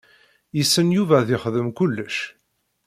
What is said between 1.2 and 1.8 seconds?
yexdem